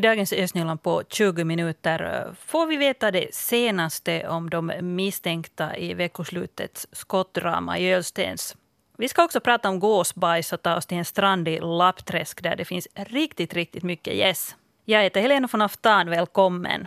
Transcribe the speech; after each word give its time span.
I 0.00 0.02
dagens 0.02 0.32
Östnyland 0.32 0.82
på 0.82 1.02
20 1.08 1.44
minuter 1.44 2.24
eh, 2.26 2.34
får 2.46 2.66
vi 2.66 2.76
veta 2.76 3.10
det 3.10 3.34
senaste 3.34 4.28
om 4.28 4.50
de 4.50 4.72
misstänkta 4.80 5.76
i 5.76 5.94
veckoslutets 5.94 6.86
skottdrama 6.92 7.78
i 7.78 7.92
Ölstens. 7.92 8.56
Vi 8.98 9.08
ska 9.08 9.24
också 9.24 9.40
prata 9.40 9.68
om 9.68 9.80
gåsbajs 9.80 10.52
och 10.52 10.62
ta 10.62 10.76
oss 10.76 10.86
till 10.86 10.98
en 10.98 11.04
strand 11.04 11.48
i 11.48 11.58
Lappträsk 11.60 12.42
där 12.42 12.56
det 12.56 12.64
finns 12.64 12.88
riktigt, 12.94 13.54
riktigt 13.54 13.82
mycket 13.82 14.14
gäss. 14.14 14.56
Jag 14.84 15.02
heter 15.02 15.20
Helena 15.20 15.48
von 15.52 15.62
Aftan, 15.62 16.10
välkommen. 16.10 16.86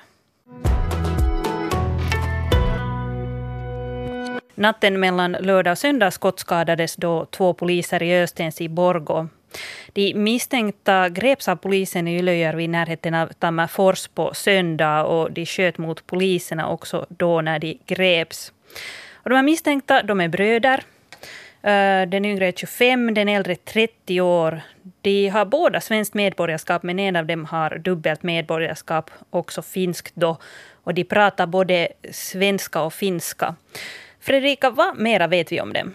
Natten 4.56 5.00
mellan 5.00 5.32
lördag 5.32 5.72
och 5.72 5.78
söndag 5.78 6.12
skottskadades 6.12 6.96
då 6.96 7.26
två 7.26 7.54
poliser 7.54 8.04
i 8.04 8.22
Östens 8.24 8.62
i 8.62 8.70
Borgå. 8.70 9.28
De 9.94 10.14
misstänkta 10.14 11.10
greps 11.10 11.48
av 11.48 11.56
polisen 11.56 12.08
i 12.08 12.18
Ylöjärvi 12.18 12.64
i 12.64 12.68
närheten 12.68 13.14
av 13.14 13.28
Tammerfors 13.28 14.08
på 14.08 14.34
söndag 14.34 15.04
och 15.04 15.32
de 15.32 15.46
sköt 15.46 15.78
mot 15.78 16.08
poliserna 16.08 16.70
också 16.70 17.06
då 17.10 17.42
när 17.42 17.60
de 17.60 17.78
greps. 17.86 18.52
Och 19.14 19.30
de 19.30 19.36
här 19.36 19.44
misstänkta 19.44 20.04
de 20.04 20.22
är 20.22 20.28
bröder. 20.28 20.84
Eh, 21.62 22.10
den 22.10 22.26
yngre 22.26 22.48
är 22.48 22.52
25, 22.52 23.14
den 23.14 23.30
äldre 23.30 23.56
30 23.56 24.22
år. 24.22 24.62
De 25.02 25.28
har 25.28 25.46
båda 25.46 25.82
svenskt 25.82 26.14
medborgarskap, 26.14 26.84
men 26.84 27.00
en 27.00 27.16
av 27.16 27.26
dem 27.26 27.46
har 27.46 27.78
dubbelt 27.78 28.24
medborgarskap, 28.24 29.12
också 29.30 29.62
finskt 29.62 30.16
då. 30.16 30.38
Och 30.84 30.94
de 30.94 31.04
pratar 31.04 31.48
både 31.48 31.88
svenska 32.12 32.82
och 32.82 32.94
finska. 32.94 33.56
Fredrika, 34.20 34.70
vad 34.70 35.00
mera 35.00 35.28
vet 35.28 35.52
vi 35.52 35.62
om 35.62 35.74
dem? 35.74 35.94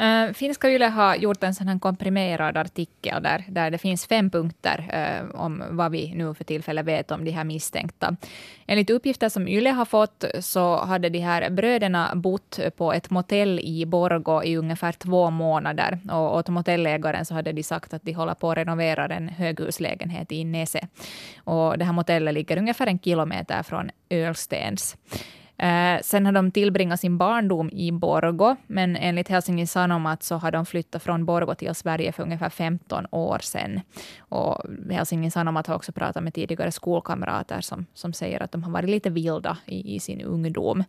Eh, 0.00 0.28
uh, 0.28 0.32
Finska 0.32 0.70
Yle 0.70 0.86
har 0.86 1.16
gjort 1.16 1.42
en 1.42 1.54
sån 1.54 1.68
här 1.68 1.78
komprimerad 1.78 2.56
artikel 2.56 3.22
där, 3.22 3.44
där 3.48 3.70
det 3.70 3.78
finns 3.78 4.06
fem 4.06 4.30
punkter 4.30 4.90
uh, 4.94 5.40
om 5.40 5.62
vad 5.70 5.92
vi 5.92 6.14
nu 6.14 6.34
för 6.34 6.44
tillfället 6.44 6.86
vet 6.86 7.10
om 7.10 7.24
de 7.24 7.30
här 7.30 7.44
misstänkta. 7.44 8.16
Enligt 8.66 8.90
uppgifter 8.90 9.28
som 9.28 9.48
Yle 9.48 9.70
har 9.70 9.84
fått 9.84 10.24
så 10.40 10.76
hade 10.76 11.08
de 11.08 11.18
här 11.18 11.50
bröderna 11.50 12.12
bott 12.14 12.58
på 12.76 12.92
ett 12.92 13.10
motell 13.10 13.60
i 13.60 13.86
Borgo 13.86 14.42
i 14.42 14.56
ungefär 14.56 14.92
två 14.92 15.30
månader. 15.30 15.98
Och 16.10 16.36
åt 16.36 16.48
motellägaren 16.48 17.24
så 17.24 17.34
hade 17.34 17.52
de 17.52 17.62
sagt 17.62 17.94
att 17.94 18.02
de 18.02 18.12
håller 18.12 18.34
på 18.34 18.50
att 18.50 18.58
renovera 18.58 19.06
en 19.06 19.28
höghuslägenhet 19.28 20.32
i 20.32 20.44
Nese. 20.44 20.88
Och 21.44 21.78
det 21.78 21.84
här 21.84 21.92
motellet 21.92 22.34
ligger 22.34 22.58
ungefär 22.58 22.86
en 22.86 22.98
kilometer 22.98 23.62
från 23.62 23.90
Ölstens. 24.10 24.96
Eh, 25.62 26.00
sen 26.02 26.26
har 26.26 26.32
de 26.32 26.50
tillbringat 26.50 27.00
sin 27.00 27.18
barndom 27.18 27.70
i 27.72 27.92
Borgo, 27.92 28.56
men 28.66 28.96
enligt 28.96 29.28
Helsingin 29.28 29.66
Sanomat 29.66 30.22
så 30.22 30.36
har 30.36 30.50
de 30.50 30.66
flyttat 30.66 31.02
från 31.02 31.24
Borgo 31.24 31.54
till 31.54 31.74
Sverige 31.74 32.12
för 32.12 32.22
ungefär 32.22 32.50
15 32.50 33.06
år 33.10 33.38
sedan. 33.38 33.80
Och 34.30 34.62
Helsingin 34.90 35.30
Sanomat 35.30 35.66
har 35.66 35.74
också 35.74 35.92
pratat 35.92 36.22
med 36.22 36.34
tidigare 36.34 36.72
skolkamrater 36.72 37.60
som, 37.60 37.86
som 37.94 38.12
säger 38.12 38.42
att 38.42 38.52
de 38.52 38.62
har 38.62 38.72
varit 38.72 38.90
lite 38.90 39.10
vilda 39.10 39.58
i, 39.66 39.94
i 39.94 40.00
sin 40.00 40.20
ungdom. 40.20 40.84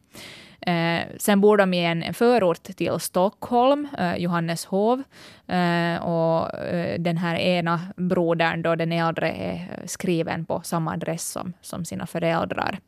Eh, 0.62 1.04
sen 1.18 1.42
bor 1.42 1.58
de 1.58 1.74
i 1.74 1.86
en 1.86 2.14
förort 2.14 2.64
till 2.64 3.00
Stockholm, 3.00 3.88
eh, 3.98 4.16
Johanneshov. 4.16 5.04
Eh, 5.48 6.04
och 6.04 6.54
eh, 6.56 7.00
den 7.00 7.18
här 7.18 7.36
ena 7.36 7.80
brodern, 7.96 8.62
då 8.62 8.76
den 8.76 8.92
äldre, 8.92 9.32
är 9.32 9.84
skriven 9.86 10.46
på 10.46 10.62
samma 10.64 10.94
adress 10.94 11.32
som, 11.32 11.54
som 11.62 11.86
sina 11.86 12.08
föräldrar. 12.08 12.80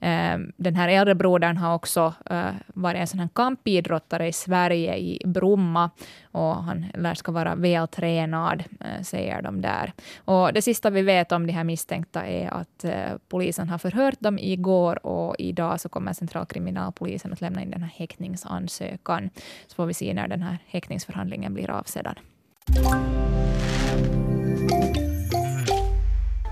Eh, 0.00 0.38
den 0.56 0.76
här 0.76 0.88
äldre 0.88 1.14
brodern 1.14 1.56
har 1.56 1.74
också 1.74 2.14
eh, 2.30 2.50
varit 2.66 3.00
en 3.00 3.06
sån 3.06 3.20
här 3.20 3.28
kampidrottare 3.34 4.28
i 4.28 4.32
Sverige, 4.32 4.96
i 4.96 5.22
Bromma. 5.24 5.90
Och 6.32 6.64
han 6.64 6.86
lär 6.94 7.14
ska 7.14 7.32
vara 7.32 7.54
vältränad, 7.54 8.64
eh, 8.80 9.02
säger 9.02 9.42
de 9.42 9.60
där. 9.60 9.92
Och 10.16 10.52
det 10.52 10.62
sista 10.62 10.90
vi 10.90 11.02
vet 11.02 11.32
om 11.32 11.46
de 11.46 11.52
här 11.52 11.64
misstänkta 11.64 12.26
är 12.26 12.48
att 12.54 12.84
eh, 12.84 13.12
polisen 13.28 13.68
har 13.68 13.78
förhört 13.78 14.20
dem 14.20 14.38
igår 14.38 15.06
och 15.06 15.36
idag 15.38 15.80
så 15.80 15.88
kommer 15.88 16.12
centralkriminalpolisen 16.12 17.32
att 17.32 17.40
lämna 17.40 17.62
in 17.62 17.70
den 17.70 17.82
här 17.82 17.92
häktningsansökan. 17.96 19.30
Så 19.66 19.74
får 19.74 19.86
vi 19.86 19.94
se 19.94 20.14
när 20.14 20.28
den 20.28 20.42
här 20.42 20.58
häktningsförhandlingen 20.66 21.54
blir 21.54 21.70
avsedda. 21.70 22.14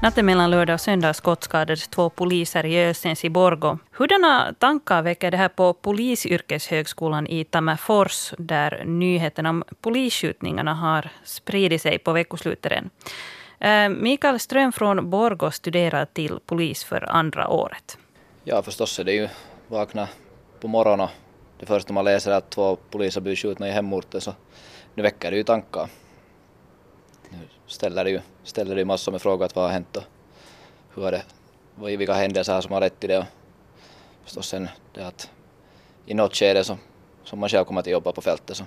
Natten 0.03 0.27
mellan 0.27 0.51
lördag 0.51 0.75
och 0.75 0.81
söndag 0.81 1.15
skottskadades 1.15 1.89
två 1.89 2.11
poliser 2.11 2.67
i 2.67 2.89
Ösens 2.91 3.25
i 3.25 3.31
Borgo. 3.31 3.79
Hurdana 3.91 4.55
tankar 4.59 5.03
väcker 5.03 5.31
det 5.31 5.37
här 5.37 5.49
på 5.49 5.73
Polisyrkeshögskolan 5.73 7.27
i 7.27 7.45
Tammerfors, 7.45 8.35
där 8.39 8.85
nyheten 8.85 9.47
om 9.47 9.65
polisskjutningarna 9.81 10.75
har 10.75 11.11
spridit 11.25 11.83
sig 11.83 11.99
på 11.99 12.13
veckoslutet? 12.13 12.83
Eh, 13.59 13.89
Mikael 13.89 14.41
Ström 14.41 14.73
från 14.73 15.11
Borgo 15.11 15.51
studerar 15.51 16.05
till 16.05 16.39
polis 16.47 16.85
för 16.85 17.11
andra 17.11 17.49
året. 17.49 17.99
Ja, 18.45 18.63
förstås 18.63 18.99
är 18.99 19.05
det 19.05 19.13
ju 19.13 19.29
vakna 19.69 20.09
på 20.61 20.69
morgonen 20.69 21.09
det 21.59 21.67
första 21.67 21.93
man 21.93 22.05
läser 22.05 22.31
är 22.31 22.37
att 22.37 22.51
två 22.51 22.77
poliser 22.77 23.21
blivit 23.21 23.39
skjutna 23.39 23.69
i 23.69 23.71
hemorten 23.71 24.21
så 24.21 24.35
nu 24.95 25.03
väcker 25.03 25.31
det 25.31 25.37
ju 25.37 25.43
tankar. 25.43 25.89
Ställer 27.69 28.05
det 28.05 28.11
ju, 28.11 28.21
ställer 28.45 28.75
det 28.75 28.81
ju 28.81 28.85
massor 28.85 29.13
med 29.13 29.23
frågor 29.23 29.45
att 29.45 29.57
vad 29.57 29.65
har 29.65 29.73
hänt 29.73 29.97
och 29.97 30.03
hur 30.95 31.03
har 31.03 31.13
det, 31.13 31.97
vilka 31.97 32.13
händelser 32.13 32.61
som 32.61 32.73
har 32.73 32.81
lett 32.81 33.01
till 33.01 33.09
det 33.09 33.19
och 33.19 33.25
förstås 34.25 34.49
sen 34.49 34.69
det 34.95 35.07
att 35.07 35.31
i 36.07 36.15
något 36.15 36.35
skede 36.35 36.65
så, 36.65 36.79
som 37.25 37.39
man 37.39 37.49
själv 37.49 37.65
kommer 37.65 37.81
att 37.81 37.87
jobba 37.87 38.13
på 38.13 38.21
fältet 38.21 38.57
så, 38.57 38.65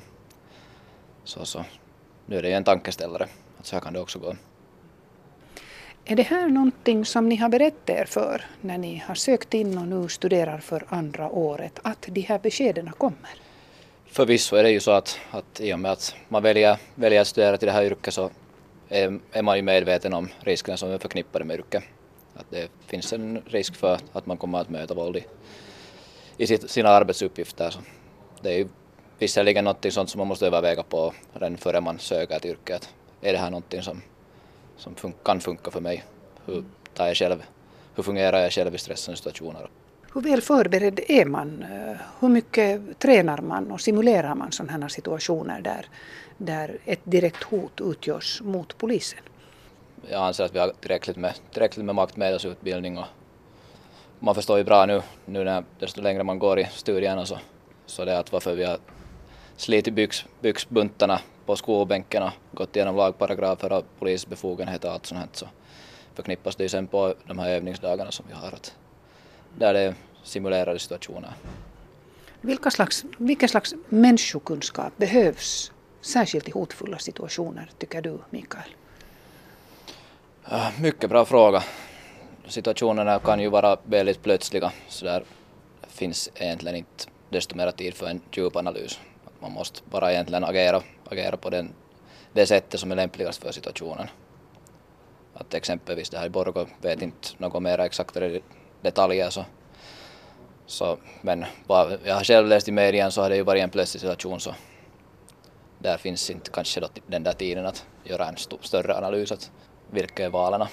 så, 1.24 1.46
så 1.46 1.66
nu 2.26 2.38
är 2.38 2.42
det 2.42 2.48
ju 2.48 2.54
en 2.54 2.64
tankeställare 2.64 3.28
att 3.60 3.66
så 3.66 3.76
här 3.76 3.82
kan 3.82 3.94
det 3.94 4.00
också 4.00 4.20
gå. 4.20 4.36
Är 6.06 6.16
det 6.16 6.24
här 6.24 6.48
någonting 6.48 7.06
som 7.06 7.30
ni 7.30 7.36
har 7.36 7.50
berett 7.50 7.90
er 7.90 8.06
för 8.06 8.46
när 8.62 8.78
ni 8.78 9.04
har 9.08 9.16
sökt 9.16 9.54
in 9.54 9.78
och 9.78 9.88
nu 9.88 10.10
studerar 10.10 10.58
för 10.58 10.86
andra 10.90 11.30
året, 11.30 11.80
att 11.84 12.06
de 12.10 12.22
här 12.22 12.40
beskeden 12.40 12.92
kommer? 12.98 13.42
Förvisso 14.06 14.56
är 14.56 14.64
det 14.64 14.72
ju 14.72 14.80
så 14.80 14.92
att, 14.92 15.20
att 15.32 15.62
i 15.62 15.74
och 15.74 15.80
med 15.80 15.92
att 15.92 16.16
man 16.28 16.44
väljer, 16.44 16.78
väljer 16.96 17.22
att 17.22 17.28
studera 17.28 17.58
till 17.58 17.66
det 17.66 17.72
här 17.72 17.84
yrket 17.84 18.14
så 18.14 18.30
är, 18.92 19.20
är 19.32 19.42
man 19.42 19.58
ju 19.58 19.64
medveten 19.64 20.14
om 20.14 20.30
riskerna 20.40 20.78
som 20.78 20.92
är 20.92 20.98
förknippade 20.98 21.46
med 21.46 21.60
yrket. 21.60 21.84
Att 22.36 22.46
det 22.50 22.72
finns 22.88 23.14
en 23.14 23.42
risk 23.46 23.76
för 23.76 24.00
att 24.14 24.26
man 24.26 24.38
kommer 24.38 24.60
att 24.60 24.70
möta 24.70 24.94
våld 24.94 25.18
i, 25.18 25.24
i 26.38 26.48
sina 26.48 26.90
arbetsuppgifter. 26.90 27.70
Så 27.70 27.80
det 28.42 28.54
är 28.54 28.58
ju 28.58 28.68
visserligen 29.20 29.66
något 29.66 29.86
sånt 29.90 30.10
som 30.10 30.20
man 30.20 30.28
måste 30.28 30.48
överväga 30.48 30.84
på 30.84 31.14
redan 31.34 31.58
före 31.58 31.82
man 31.82 32.00
söker 32.00 32.36
ett 32.36 32.46
yrke. 32.46 32.76
Att 32.76 32.90
är 33.22 33.34
det 33.34 33.40
här 33.40 33.50
någonting 33.50 33.82
som, 33.82 34.02
som 34.78 34.96
fun 34.96 35.14
kan 35.24 35.40
funka 35.40 35.72
för 35.72 35.82
mig? 35.82 36.04
Hur, 36.46 36.64
tar 36.94 37.08
jag 37.08 37.18
själv, 37.18 37.44
hur 37.96 38.04
fungerar 38.04 38.40
jag 38.40 38.52
själv 38.52 38.76
i 38.76 38.78
stressande 38.78 39.18
situationer? 39.18 39.70
Hur 40.14 40.22
väl 40.22 40.42
förberedd 40.42 41.00
är 41.08 41.26
man? 41.26 41.64
Eh, 41.64 41.98
hur 42.20 42.30
mycket 42.30 43.00
tränar 43.00 43.42
man 43.42 43.72
och 43.72 43.82
simulerar 43.82 44.36
man 44.36 44.52
sådana 44.52 44.72
här 44.72 44.88
situationer 44.88 45.62
där, 45.62 45.86
där 46.46 46.78
ett 46.86 47.00
direkt 47.04 47.44
hot 47.44 47.82
utgörs 47.82 48.42
mot 48.42 48.78
polisen? 48.78 49.20
Jag 50.10 50.22
anser 50.22 50.44
att 50.44 50.56
vi 50.56 50.60
har 50.60 50.72
tillräckligt 50.82 51.18
med, 51.18 51.34
tillräckligt 51.52 51.86
med 51.86 51.96
maktmedelsutbildning 51.96 52.98
och 52.98 53.06
man 54.20 54.36
förstår 54.36 54.58
ju 54.58 54.64
bra 54.64 54.86
nu, 54.86 55.02
nu 55.26 55.44
när 55.44 55.64
desto 55.80 56.02
längre 56.02 56.24
man 56.24 56.40
går 56.40 56.60
i 56.60 56.66
studierna 56.72 57.26
så, 57.26 57.38
så 57.86 58.06
det 58.06 58.12
är 58.12 58.20
att 58.20 58.32
varför 58.32 58.56
vi 58.56 58.64
har 58.64 58.78
slitit 59.56 59.94
byx, 59.94 60.26
byxbuntarna 60.40 61.20
på 61.46 61.56
skolbänken 61.56 62.24
och 62.24 62.32
gått 62.52 62.76
igenom 62.76 62.96
lagparagrafer 62.96 63.72
och 63.72 63.86
polisbefogenheter 64.00 64.88
och 64.88 64.94
allt 64.94 65.06
sånt 65.06 65.20
här 65.20 65.28
så 65.34 65.48
förknippas 66.14 66.56
det 66.56 66.64
ju 66.64 66.70
sen 66.70 66.88
på 66.88 67.16
de 67.28 67.40
här 67.40 67.50
övningsdagarna 67.50 68.12
som 68.12 68.26
vi 68.28 68.34
har. 68.34 68.48
Att 68.48 68.76
där 69.58 69.74
det 69.74 69.80
är 69.80 69.96
simulerade 70.24 70.80
situationer. 70.80 71.34
Vilka 72.42 72.72
slags, 72.72 73.06
vilken 73.18 73.50
slags 73.50 73.76
människokunskap 73.90 74.98
behövs 74.98 75.72
särskilt 76.02 76.48
i 76.48 76.52
hotfulla 76.52 76.98
situationer, 76.98 77.70
tycker 77.78 78.02
du, 78.02 78.18
Mikael? 78.30 78.76
Äh, 80.52 80.82
mycket 80.82 81.10
bra 81.10 81.26
fråga. 81.26 81.64
Situationerna 82.48 83.20
kan 83.20 83.40
ju 83.40 83.50
vara 83.50 83.78
väldigt 83.84 84.24
plötsliga, 84.24 84.72
så 84.88 85.06
där 85.06 85.24
finns 85.88 86.30
egentligen 86.36 86.78
inte 86.78 87.06
desto 87.30 87.56
mer 87.56 87.72
tid 87.72 87.94
för 87.94 88.08
en 88.08 88.22
djup 88.32 88.56
analys. 88.56 89.00
Man 89.40 89.52
måste 89.52 89.82
bara 89.90 90.12
egentligen 90.12 90.44
agera, 90.44 90.82
agera 91.10 91.38
på 91.38 91.50
den, 91.50 91.74
det 92.34 92.46
sättet 92.46 92.80
som 92.80 92.92
är 92.92 92.96
lämpligast 92.96 93.44
för 93.44 93.52
situationen. 93.52 94.08
Att 95.34 95.54
exempelvis 95.54 96.10
det 96.10 96.18
här 96.18 96.26
i 96.26 96.30
Borgå 96.30 96.66
vet 96.82 97.02
inte 97.02 97.28
något 97.38 97.64
mer 97.64 97.80
exakt 97.80 98.18
detaljer 98.82 99.30
så, 99.30 99.46
så 100.66 100.98
men 101.22 101.46
vad 101.68 101.98
jag 102.04 102.16
har 102.16 102.24
själv 102.24 102.48
läst 102.48 102.68
i 102.68 102.72
medien 102.72 103.12
så 103.12 103.22
har 103.22 103.30
det 103.30 103.36
ju 103.36 103.44
varit 103.44 103.64
en 103.64 103.70
plötslig 103.70 104.02
situation 104.02 104.40
så 104.40 104.56
där 105.82 105.98
finns 105.98 106.30
inte 106.30 106.52
kanske 106.52 106.80
då 106.80 106.88
den 107.08 107.24
där 107.24 107.34
tiden 107.34 107.66
att 107.66 107.86
göra 108.04 108.28
en 108.28 108.36
st 108.36 108.56
större 108.62 108.98
analys 108.98 109.32
att 109.32 109.52
vilka 109.92 110.26
är 110.26 110.30
valarna? 110.30 110.68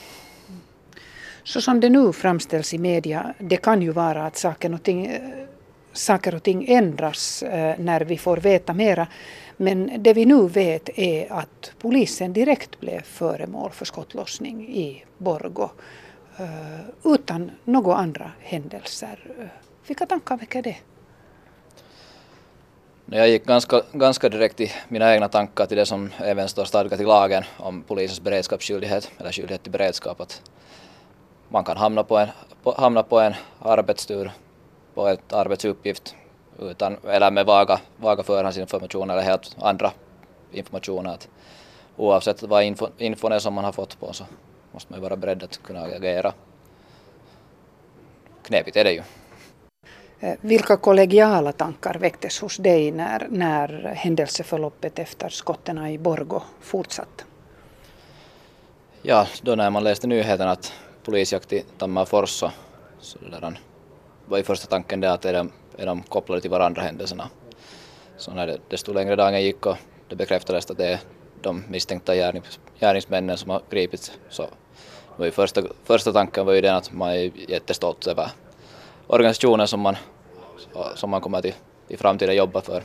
Så 1.45 1.61
som 1.61 1.81
det 1.81 1.89
nu 1.89 2.13
framställs 2.13 2.75
i 2.75 2.79
media, 2.79 3.35
det 3.39 3.57
kan 3.57 3.83
ju 3.83 3.93
vara 3.93 4.27
att 4.27 4.37
saker 4.37 4.75
och 4.75 4.83
ting, 4.83 5.19
saker 5.93 6.35
och 6.35 6.43
ting 6.43 6.69
ändras 6.69 7.43
eh, 7.43 7.79
när 7.79 8.01
vi 8.01 8.19
får 8.19 8.37
veta 8.37 8.75
mera. 8.75 9.07
Men 9.57 10.03
det 10.03 10.15
vi 10.15 10.25
nu 10.25 10.49
vet 10.49 10.99
är 10.99 11.33
att 11.33 11.73
polisen 11.79 12.33
direkt 12.33 12.81
blev 12.81 13.03
föremål 13.03 13.71
för 13.71 13.85
skottlossning 13.85 14.69
i 14.69 15.05
Borgo 15.19 15.71
eh, 16.39 17.15
utan 17.15 17.51
några 17.65 17.95
andra 17.95 18.33
händelser. 18.41 19.19
Eh, 19.39 19.47
vilka 19.87 20.07
tankar 20.07 20.37
väcker 20.37 20.63
det? 20.63 20.77
Jag 23.11 23.29
gick 23.29 23.45
ganska, 23.45 23.83
ganska 23.93 24.29
direkt 24.29 24.61
i 24.61 24.73
mina 24.89 25.15
egna 25.15 25.29
tankar 25.29 25.67
till 25.67 25.77
det 25.77 25.87
som 25.87 26.11
även 26.19 26.49
står 26.49 26.65
stadgat 26.65 27.01
i 27.01 27.05
lagen 27.05 27.45
om 27.57 27.83
polisens 27.83 28.21
beredskapsskyldighet, 28.21 29.11
eller 29.19 29.33
skyldighet 29.33 29.63
till 29.63 29.73
beredskap. 29.73 30.21
Att 30.21 30.43
man 31.49 31.65
kan 31.65 31.77
hamna 31.77 32.05
på 32.05 32.19
en, 32.19 32.29
på, 32.63 32.75
hamna 32.79 33.03
på 33.03 33.21
en 33.21 33.35
arbetstur, 33.59 34.31
på 34.95 35.07
ett 35.09 35.33
arbetsuppgift, 35.33 36.15
utan, 36.59 36.97
eller 37.07 37.31
med 37.31 37.47
vaga, 37.47 37.81
vaga 37.97 38.23
förhandsinformation 38.23 39.11
eller 39.11 39.23
helt 39.23 39.57
andra 39.61 39.93
informationer. 40.53 41.11
Att 41.11 41.29
oavsett 41.97 42.43
vad 42.43 42.65
info, 42.65 42.89
infon 42.99 43.33
är 43.33 43.39
som 43.39 43.55
man 43.55 43.65
har 43.65 43.73
fått 43.73 44.01
på 44.01 44.13
så 44.13 44.25
måste 44.73 44.93
man 44.93 45.01
ju 45.01 45.03
vara 45.03 45.17
beredd 45.17 45.43
att 45.43 45.63
kunna 45.63 45.81
agera. 45.81 46.33
Knepigt 48.43 48.77
är 48.77 48.85
det 48.85 48.93
ju. 48.93 49.03
Eh, 50.21 50.35
vilka 50.41 50.77
kollegiala 50.77 51.53
tankar 51.53 51.95
väcktes 51.95 52.41
hos 52.41 52.57
dig 52.57 52.91
när, 52.91 53.27
när 53.31 53.69
händelseförloppet 53.97 54.99
efter 54.99 55.29
skotten 55.29 55.87
i 55.87 55.99
Borgo 55.99 56.43
fortsatte? 56.61 57.25
Ja, 59.03 59.27
då 59.43 59.55
när 59.55 59.71
man 59.71 59.85
läste 59.85 60.07
nyheten 60.07 60.49
att 60.49 60.73
polisjakt 61.05 61.53
i 61.53 61.65
Tammerfors 61.79 62.31
så, 62.31 62.51
så 63.01 63.19
där, 63.19 63.61
var 64.27 64.39
ju 64.39 64.45
första 64.45 64.67
tanken 64.67 65.01
det 65.01 65.13
att 65.13 65.25
är 65.25 65.33
de, 65.33 65.53
är 65.77 65.87
de 65.87 66.03
kopplade 66.03 66.41
till 66.41 66.51
varandra 66.51 66.83
händelserna. 66.83 67.29
Så 68.17 68.31
när 68.31 68.47
det, 68.47 68.59
desto 68.69 68.93
längre 68.93 69.17
dagen 69.17 69.43
gick 69.43 69.67
och 69.67 69.77
det 70.09 70.17
bekräftades 70.17 70.71
att 70.71 70.77
det 70.77 70.87
är 70.87 70.99
de 71.43 71.65
misstänkta 71.69 72.15
gärnings, 72.15 72.59
gärningsmännen 72.81 73.37
som 73.37 73.51
har 73.51 73.63
gripits 73.71 74.13
så 74.29 74.47
var 75.17 75.27
ju 75.27 75.31
första, 75.31 75.63
första 75.85 76.13
tanken 76.13 76.47
var 76.47 76.53
ju 76.53 76.61
den 76.61 76.75
att 76.75 76.93
man 76.93 77.11
är 77.11 77.31
jättestolt 77.51 78.07
över 78.07 78.31
organisationen 79.09 79.69
som 79.69 79.81
man, 79.81 79.97
som 80.95 81.11
man 81.11 81.21
kommer 81.21 81.43
till 81.43 81.55
i 81.89 81.97
framtiden 81.97 82.37
jobba 82.37 82.61
för 82.61 82.83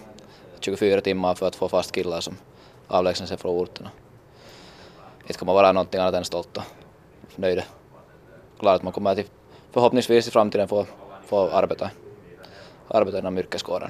24 0.60 1.02
timmar 1.02 1.36
för 1.36 1.48
att 1.48 1.56
få 1.56 1.70
fast 1.70 1.92
killar 1.92 2.22
som 2.22 2.38
avlägsnar 2.88 3.28
sig 3.28 3.38
från 3.38 3.56
orterna. 3.58 3.90
Inte 5.22 5.34
kan 5.34 5.46
man 5.46 5.56
vara 5.56 5.72
någonting 5.72 6.00
annat 6.00 6.14
än 6.14 6.26
stolt 6.26 6.58
och 6.58 6.64
nöjd. 7.36 7.64
Klart 8.60 8.76
att 8.76 8.84
man 8.84 8.94
kommer 8.94 9.16
till 9.16 9.26
förhoppningsvis 9.72 10.28
i 10.28 10.32
framtiden 10.32 10.68
få, 10.68 10.86
få 11.26 11.50
arbeta, 11.50 11.90
arbeta 12.88 13.20
inom 13.20 13.38
yrkeskåren. 13.38 13.90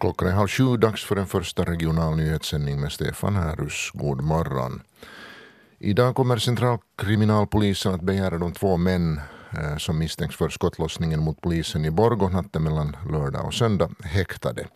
Klockan 0.00 0.28
är 0.28 0.32
halv 0.32 0.48
sju, 0.48 0.76
dags 0.76 1.04
för 1.04 1.16
en 1.16 1.26
första 1.26 1.64
regional 1.64 2.16
nyhetssändning 2.16 2.80
med 2.80 2.92
Stefan 2.92 3.36
Härus. 3.36 3.90
God 3.94 4.22
morgon. 4.22 4.82
Idag 5.78 6.14
kommer 6.14 6.36
centralkriminalpolisen 6.36 7.94
att 7.94 8.02
begära 8.02 8.38
de 8.38 8.52
två 8.52 8.76
män 8.76 9.20
eh, 9.50 9.76
som 9.76 9.98
misstänks 9.98 10.36
för 10.36 10.48
skottlossningen 10.48 11.20
mot 11.20 11.40
polisen 11.40 11.84
i 11.84 11.90
Borgå 11.90 12.28
natten 12.28 12.62
mellan 12.62 12.96
lördag 13.10 13.46
och 13.46 13.54
söndag 13.54 13.90
häktade. 14.02 14.66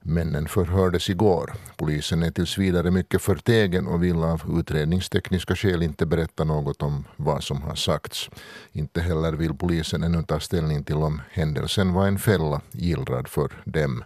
Männen 0.00 0.48
förhördes 0.48 1.10
igår. 1.10 1.52
Polisen 1.76 2.22
är 2.22 2.30
tills 2.30 2.58
vidare 2.58 2.90
mycket 2.90 3.22
förtegen 3.22 3.86
och 3.86 4.02
vill 4.02 4.16
av 4.16 4.42
utredningstekniska 4.58 5.56
skäl 5.56 5.82
inte 5.82 6.06
berätta 6.06 6.44
något 6.44 6.82
om 6.82 7.04
vad 7.16 7.44
som 7.44 7.62
har 7.62 7.74
sagts. 7.74 8.30
Inte 8.72 9.00
heller 9.00 9.32
vill 9.32 9.54
polisen 9.54 10.02
ännu 10.02 10.22
ta 10.22 10.40
ställning 10.40 10.84
till 10.84 10.96
om 10.96 11.22
händelsen 11.30 11.92
var 11.92 12.06
en 12.06 12.18
fälla 12.18 12.60
gillrad 12.72 13.28
för 13.28 13.50
dem. 13.64 14.04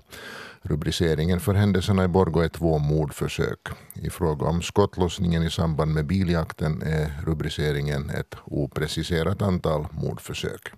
Rubriceringen 0.67 1.41
för 1.41 1.55
händelserna 1.55 2.05
i 2.05 2.09
Borgå 2.09 2.41
är 2.41 2.49
två 2.49 2.79
mordförsök. 2.79 3.59
I 3.95 4.11
fråga 4.11 4.47
om 4.47 4.63
skottlossningen 4.63 5.43
i 5.43 5.51
samband 5.51 5.95
med 5.95 6.07
biljakten 6.07 6.83
är 6.83 7.21
rubriceringen 7.27 8.11
ett 8.11 8.35
opreciserat 8.45 9.43
antal 9.43 9.87
mordförsök. 9.91 10.73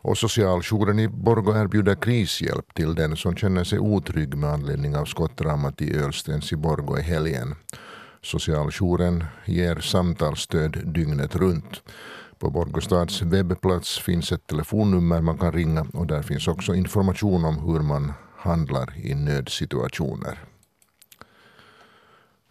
Och 0.00 0.18
socialjouren 0.18 0.98
i 0.98 1.08
Borgå 1.08 1.56
erbjuder 1.56 1.94
krishjälp 1.94 2.74
till 2.74 2.94
den 2.94 3.16
som 3.16 3.36
känner 3.36 3.64
sig 3.64 3.78
otrygg 3.78 4.34
med 4.34 4.50
anledning 4.50 4.96
av 4.96 5.04
skottdramat 5.04 5.82
i 5.82 5.96
Ölstens 5.96 6.52
i 6.52 6.56
Borgå 6.56 6.98
i 6.98 7.02
helgen. 7.02 7.54
Socialjouren 8.22 9.24
ger 9.44 9.80
samtalsstöd 9.80 10.78
dygnet 10.84 11.36
runt. 11.36 11.82
På 12.42 12.50
Borgostads 12.50 13.22
webbplats 13.22 13.98
finns 13.98 14.32
ett 14.32 14.46
telefonnummer 14.46 15.20
man 15.20 15.38
kan 15.38 15.52
ringa 15.52 15.86
och 15.92 16.06
där 16.06 16.22
finns 16.22 16.48
också 16.48 16.74
information 16.74 17.44
om 17.44 17.58
hur 17.58 17.80
man 17.80 18.12
handlar 18.36 19.06
i 19.06 19.14
nödsituationer. 19.14 20.38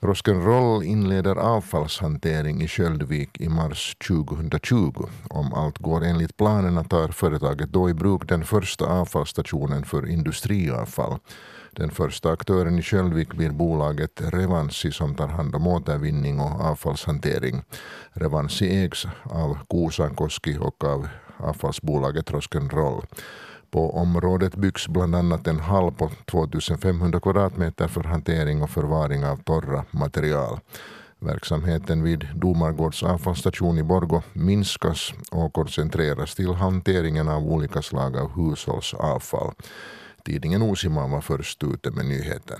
Rock'n'Roll 0.01 0.83
inleder 0.83 1.35
avfallshantering 1.35 2.61
i 2.61 2.67
Sköldvik 2.67 3.41
i 3.41 3.49
mars 3.49 3.95
2020. 4.07 5.05
Om 5.29 5.53
allt 5.53 5.77
går 5.77 6.03
enligt 6.03 6.37
planerna 6.37 6.83
tar 6.83 7.07
företaget 7.07 7.69
då 7.69 7.89
i 7.89 7.93
bruk 7.93 8.29
den 8.29 8.45
första 8.45 8.85
avfallsstationen 8.85 9.85
för 9.85 10.09
industriavfall. 10.09 11.19
Den 11.71 11.91
första 11.91 12.31
aktören 12.31 12.79
i 12.79 12.81
Sköldvik 12.81 13.33
blir 13.33 13.49
bolaget 13.49 14.21
Revansi 14.33 14.91
som 14.91 15.15
tar 15.15 15.27
hand 15.27 15.55
om 15.55 15.67
återvinning 15.67 16.39
och 16.39 16.61
avfallshantering. 16.61 17.61
Revansi 18.11 18.83
ägs 18.83 19.07
av 19.23 19.57
Kuusankoski 19.69 20.57
och 20.57 20.83
av 20.83 21.07
avfallsbolaget 21.37 22.31
Rock'n'Roll. 22.31 23.05
På 23.71 23.97
området 23.97 24.55
byggs 24.55 24.87
bland 24.87 25.15
annat 25.15 25.47
en 25.47 25.59
hall 25.59 25.91
på 25.91 26.11
2500 26.25 27.19
kvadratmeter 27.19 27.87
för 27.87 28.03
hantering 28.03 28.63
och 28.63 28.69
förvaring 28.69 29.25
av 29.25 29.37
torra 29.37 29.85
material. 29.91 30.59
Verksamheten 31.19 32.03
vid 32.03 32.27
Domargårds 32.35 33.03
avfallsstation 33.03 33.77
i 33.77 33.83
Borgo 33.83 34.21
minskas 34.33 35.13
och 35.31 35.53
koncentreras 35.53 36.35
till 36.35 36.53
hanteringen 36.53 37.29
av 37.29 37.43
olika 37.43 37.81
slag 37.81 38.17
av 38.17 38.31
hushållsavfall. 38.35 39.53
Tidningen 40.23 40.61
Uusimaa 40.61 41.07
var 41.07 41.21
först 41.21 41.63
ute 41.63 41.91
med 41.91 42.05
nyheten. 42.05 42.59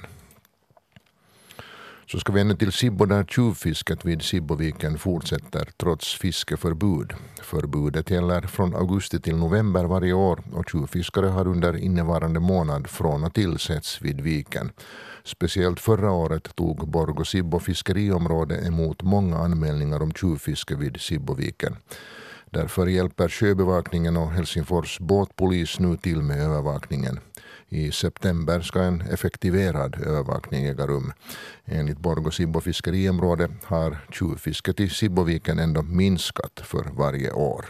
Så 2.12 2.20
ska 2.20 2.34
vi 2.34 2.42
ännu 2.42 2.56
till 2.56 2.72
Sibbo 2.72 3.06
där 3.06 3.24
tjuvfisket 3.24 4.06
vid 4.06 4.22
Sibboviken 4.22 4.98
fortsätter 4.98 5.70
trots 5.78 6.16
fiskeförbud. 6.16 7.14
Förbudet 7.42 8.10
gäller 8.10 8.42
från 8.42 8.76
augusti 8.76 9.20
till 9.20 9.36
november 9.36 9.86
varje 9.86 10.14
år 10.14 10.40
och 10.54 10.70
tjuvfiskare 10.70 11.28
har 11.28 11.48
under 11.48 11.78
innevarande 11.78 12.40
månad 12.40 12.88
från 12.88 13.24
och 13.24 13.34
till 13.34 13.60
setts 13.60 14.02
vid 14.02 14.22
viken. 14.22 14.72
Speciellt 15.24 15.80
förra 15.80 16.12
året 16.12 16.56
tog 16.56 16.90
Borgå 16.90 17.26
Sibbo 17.26 17.60
fiskeriområde 17.60 18.56
emot 18.68 19.04
många 19.04 19.38
anmälningar 19.38 20.02
om 20.02 20.12
tjuvfiske 20.12 20.76
vid 20.76 21.02
Sibboviken. 21.02 21.76
Därför 22.50 22.88
hjälper 22.88 23.30
sjöbevakningen 23.30 24.18
och 24.18 24.32
Helsingfors 24.32 25.00
båtpolis 25.00 25.80
nu 25.80 25.98
till 25.98 26.22
med 26.22 26.42
övervakningen. 26.42 27.20
I 27.74 27.92
september 27.92 28.62
ska 28.62 28.82
en 28.82 29.02
effektiverad 29.02 29.96
övervakning 29.96 30.66
äga 30.66 30.88
rum. 30.88 31.14
Enligt 31.66 32.00
Borgå 32.00 32.32
Sibbo 32.32 32.62
fiskeriområde 32.62 33.50
har 33.64 33.98
tjuvfisket 34.12 34.80
i 34.80 34.90
Sibboviken 34.90 35.60
ändå 35.60 35.82
minskat 35.82 36.60
för 36.64 36.84
varje 36.84 37.32
år. 37.32 37.66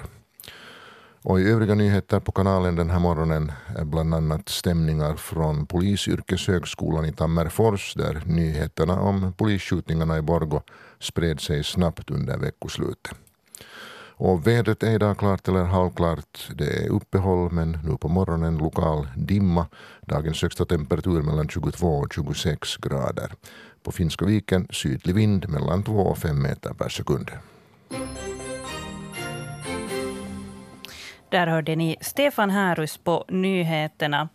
Och 1.23 1.39
I 1.39 1.43
övriga 1.43 1.75
nyheter 1.75 2.19
på 2.19 2.31
kanalen 2.31 2.75
den 2.75 2.89
här 2.89 2.99
morgonen 2.99 3.51
är 3.77 3.85
bland 3.85 4.13
annat 4.13 4.49
stämningar 4.49 5.15
från 5.15 5.65
Polisyrkeshögskolan 5.65 7.05
i 7.05 7.13
Tammerfors 7.13 7.93
där 7.93 8.23
nyheterna 8.25 9.01
om 9.01 9.33
polisskjutningarna 9.33 10.17
i 10.17 10.21
Borgå 10.21 10.63
spred 10.99 11.39
sig 11.39 11.63
snabbt 11.63 12.11
under 12.11 12.37
veckoslutet. 12.37 13.15
Och 14.23 14.47
vädret 14.47 14.83
är 14.83 14.91
idag 14.91 15.17
klart 15.17 15.47
eller 15.47 15.63
halvklart. 15.63 16.49
Det 16.55 16.83
är 16.83 16.89
uppehåll 16.89 17.51
men 17.51 17.77
nu 17.83 17.97
på 17.97 18.07
morgonen 18.07 18.57
lokal 18.57 19.07
dimma. 19.15 19.67
Dagens 20.01 20.41
högsta 20.41 20.65
temperatur 20.65 21.21
mellan 21.21 21.49
22 21.49 21.87
och 21.87 22.13
26 22.13 22.77
grader. 22.77 23.31
På 23.83 23.91
Finska 23.91 24.25
viken 24.25 24.67
sydlig 24.69 25.15
vind 25.15 25.49
mellan 25.49 25.83
2 25.83 25.93
och 25.93 26.17
5 26.17 26.41
meter 26.41 26.73
per 26.73 26.89
sekund. 26.89 27.31
Där 31.29 31.47
hörde 31.47 31.75
ni 31.75 31.97
Stefan 32.01 32.49
Härus 32.49 32.97
på 32.97 33.25
nyheterna. 33.29 34.29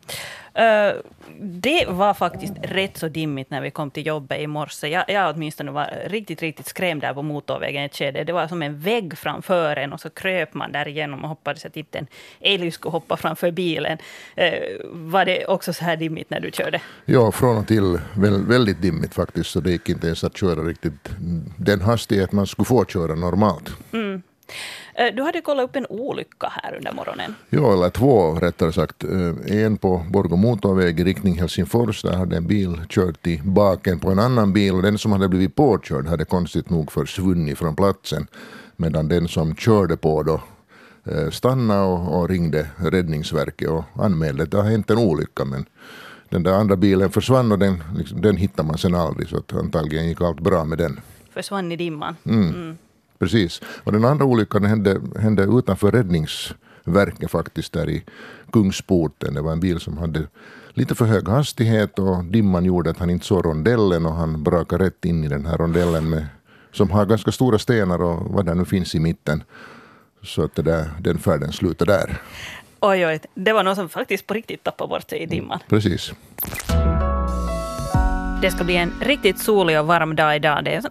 Uh, 0.58 1.00
det 1.40 1.86
var 1.88 2.14
faktiskt 2.14 2.52
rätt 2.62 2.96
så 2.96 3.08
dimmigt 3.08 3.50
när 3.50 3.60
vi 3.60 3.70
kom 3.70 3.90
till 3.90 4.06
jobbet 4.06 4.40
i 4.40 4.46
morse. 4.46 4.88
Jag, 4.88 5.04
jag 5.08 5.34
åtminstone 5.34 5.70
var 5.70 5.90
riktigt, 6.06 6.42
riktigt 6.42 6.66
skrämd 6.66 7.00
där 7.00 7.14
på 7.14 7.22
motorvägen 7.22 7.84
ett 7.84 7.96
skede. 7.96 8.25
Det 8.25 8.32
var 8.32 8.48
som 8.48 8.62
en 8.62 8.80
vägg 8.80 9.18
framför 9.18 9.76
en 9.76 9.92
och 9.92 10.00
så 10.00 10.10
kröp 10.10 10.54
man 10.54 10.72
där 10.72 10.88
igenom 10.88 11.22
och 11.22 11.28
hoppades 11.28 11.64
att 11.64 11.76
inte 11.76 11.98
en 11.98 12.06
älg 12.40 12.70
skulle 12.70 12.92
hoppa 12.92 13.16
framför 13.16 13.50
bilen. 13.50 13.98
Uh, 14.38 14.86
var 14.92 15.25
det 15.25 15.46
också 15.46 15.72
så 15.72 15.84
här 15.84 15.96
dimmigt 15.96 16.30
när 16.30 16.40
du 16.40 16.50
körde? 16.50 16.80
Ja, 17.04 17.32
från 17.32 17.56
och 17.56 17.66
till 17.66 17.98
väldigt 18.48 18.82
dimmigt 18.82 19.14
faktiskt. 19.14 19.50
Så 19.50 19.60
det 19.60 19.70
gick 19.70 19.88
inte 19.88 20.06
ens 20.06 20.25
att 20.25 20.36
köra 20.36 20.60
riktigt 20.60 21.10
den 21.58 21.80
hastighet 21.80 22.32
man 22.32 22.46
skulle 22.46 22.66
få 22.66 22.84
köra 22.84 23.14
normalt. 23.14 23.70
Mm. 23.92 24.22
Eh, 24.95 25.15
du 25.15 25.23
hade 25.23 25.41
kollat 25.41 25.65
upp 25.65 25.76
en 25.76 25.87
olycka 25.87 26.53
här 26.62 26.75
under 26.76 26.93
morgonen. 26.93 27.35
Ja, 27.50 27.73
eller 27.73 27.91
två 27.91 28.35
rättare 28.35 28.73
sagt. 28.73 29.05
Eh, 29.05 29.65
en 29.65 29.76
på 29.76 30.07
Borgå 30.11 30.37
motorväg 30.37 31.00
i 31.00 31.05
riktning 31.05 31.38
Helsingfors. 31.38 32.03
Där 32.03 32.17
hade 32.17 32.37
en 32.37 32.47
bil 32.47 32.81
kört 32.88 33.26
i 33.26 33.41
baken 33.45 34.00
på 34.00 34.11
en 34.11 34.19
annan 34.19 34.53
bil 34.53 34.75
och 34.75 34.83
den 34.83 34.99
som 34.99 35.12
hade 35.12 35.29
blivit 35.29 35.55
påkörd 35.55 36.07
hade 36.07 36.25
konstigt 36.25 36.71
nog 36.71 36.93
försvunnit 36.93 37.59
från 37.59 37.76
platsen. 37.76 38.26
Medan 38.76 39.09
den 39.09 39.29
som 39.29 39.57
körde 39.57 39.97
på 39.97 40.23
då 40.23 40.41
eh, 41.12 41.31
stannade 41.31 41.81
och, 41.81 42.21
och 42.21 42.29
ringde 42.29 42.67
Räddningsverket 42.76 43.69
och 43.69 43.85
anmälde 43.95 44.43
att 44.43 44.50
det 44.50 44.57
har 44.57 44.71
hänt 44.71 44.91
en 44.91 44.99
olycka. 44.99 45.45
Men 45.45 45.67
den 46.29 46.43
där 46.43 46.53
andra 46.53 46.76
bilen 46.76 47.11
försvann 47.11 47.53
och 47.53 47.59
den, 47.59 47.83
liksom, 47.99 48.21
den 48.21 48.37
hittade 48.37 48.69
man 48.69 48.79
sen 48.79 48.95
aldrig. 48.95 49.29
Så 49.29 49.37
att 49.37 49.53
antagligen 49.53 50.09
gick 50.09 50.21
allt 50.21 50.41
bra 50.41 50.65
med 50.65 50.79
den. 50.79 51.00
Försvann 51.31 51.73
i 51.73 51.76
dimman. 51.76 52.17
Mm. 52.25 52.49
Mm. 52.49 52.79
Precis. 53.18 53.61
Och 53.85 53.92
den 53.92 54.04
andra 54.04 54.25
olyckan 54.25 54.64
hände, 54.64 55.00
hände 55.18 55.42
utanför 55.42 55.92
räddningsverket 55.92 57.30
faktiskt 57.30 57.73
där 57.73 57.90
i 57.90 58.04
Kungsporten. 58.52 59.35
Det 59.35 59.40
var 59.40 59.52
en 59.52 59.61
bil 59.61 59.80
som 59.80 59.99
hade 59.99 60.26
lite 60.75 60.94
för 60.94 61.04
hög 61.04 61.28
hastighet 61.28 61.99
och 61.99 62.25
dimman 62.25 62.64
gjorde 62.64 62.90
att 62.90 62.99
han 62.99 63.11
inte 63.11 63.26
såg 63.26 63.44
rondellen 63.44 64.06
och 64.06 64.14
han 64.14 64.42
brakade 64.42 64.85
rätt 64.85 65.04
in 65.04 65.25
i 65.25 65.28
den 65.28 65.46
här 65.46 65.58
rondellen 65.58 66.11
med, 66.11 66.26
som 66.73 66.90
har 66.90 67.06
ganska 67.06 67.32
stora 67.32 67.58
stenar 67.58 68.02
och 68.02 68.32
vad 68.32 68.46
det 68.46 68.54
nu 68.54 68.64
finns 68.64 68.94
i 68.94 69.00
mitten. 69.00 69.42
Så 70.23 70.42
att 70.42 70.54
där, 70.54 70.90
den 71.00 71.18
färden 71.18 71.52
slutade 71.52 71.92
där. 71.92 72.20
Oj, 72.80 73.06
oj, 73.06 73.20
det 73.35 73.52
var 73.52 73.64
någon 73.64 73.76
som 73.76 73.88
faktiskt 73.88 74.26
på 74.26 74.35
riktigt 74.35 74.62
tappade 74.62 74.88
bort 74.88 75.11
sig 75.11 75.18
i 75.18 75.26
dimman. 75.26 75.58
Mm, 75.58 75.68
precis. 75.68 76.12
Det 78.42 78.50
ska 78.50 78.64
bli 78.64 78.76
en 78.76 78.92
riktigt 79.00 79.38
solig 79.38 79.80
och 79.80 79.87
varm 79.87 80.16
dag 80.16 80.37
idag. 80.37 80.64
Det 80.64 80.75
är 80.75 80.82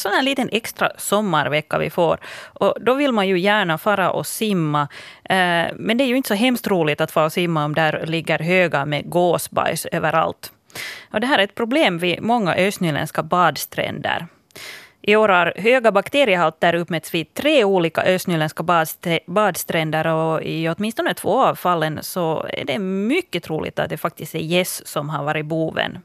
sån 0.00 0.12
här 0.12 0.22
liten 0.22 0.48
extra 0.52 0.90
sommarvecka 0.96 1.78
vi 1.78 1.90
får. 1.90 2.18
Och 2.44 2.74
då 2.80 2.94
vill 2.94 3.12
man 3.12 3.28
ju 3.28 3.38
gärna 3.38 3.78
fara 3.78 4.10
och 4.10 4.26
simma. 4.26 4.88
Eh, 5.24 5.66
men 5.74 5.98
det 5.98 6.04
är 6.04 6.08
ju 6.08 6.16
inte 6.16 6.28
så 6.28 6.34
hemskt 6.34 6.66
roligt 6.66 7.00
att 7.00 7.10
fara 7.10 7.24
och 7.24 7.32
simma 7.32 7.64
om 7.64 7.74
där 7.74 8.06
ligger 8.06 8.38
höga 8.38 8.84
med 8.84 9.10
gåsbajs 9.10 9.86
överallt. 9.86 10.52
Och 11.10 11.20
det 11.20 11.26
här 11.26 11.38
är 11.38 11.44
ett 11.44 11.54
problem 11.54 11.98
vid 11.98 12.22
många 12.22 12.54
östnyländska 12.54 13.22
badstränder. 13.22 14.26
I 15.02 15.16
år 15.16 15.28
har 15.28 15.52
höga 15.56 15.92
bakteriehalter 15.92 16.74
uppmätts 16.74 17.14
vid 17.14 17.34
tre 17.34 17.64
olika 17.64 18.02
östnyländska 18.02 18.62
badstränder 19.26 20.06
och 20.06 20.42
i 20.42 20.68
åtminstone 20.68 21.14
två 21.14 21.44
av 21.44 21.54
fallen 21.54 21.98
så 22.02 22.46
är 22.52 22.64
det 22.64 22.78
mycket 22.78 23.42
troligt 23.42 23.78
att 23.78 23.90
det 23.90 23.96
faktiskt 23.96 24.34
är 24.34 24.38
gäss 24.38 24.86
som 24.86 25.10
har 25.10 25.24
varit 25.24 25.46
boven. 25.46 25.98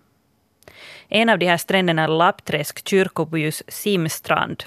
En 1.10 1.30
av 1.30 1.40
de 1.40 1.46
här 1.46 1.58
stränderna 1.58 2.04
är 2.04 2.08
Lappträsk 2.08 2.88
kyrkobys 2.88 3.64
simstrand. 3.68 4.64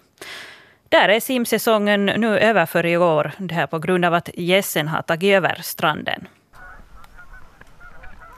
Där 0.89 1.09
är 1.09 1.21
simsäsongen 1.21 2.07
nu 2.07 2.39
över 2.39 2.67
för 2.67 2.87
i 2.87 2.97
år, 2.97 3.33
det 3.39 3.55
här 3.55 3.67
på 3.67 3.79
grund 3.79 4.05
av 4.05 4.15
att 4.15 4.31
gässen 4.35 4.89
har 4.89 5.03
tagit 5.03 5.35
över 5.35 5.59
stranden. 5.63 6.29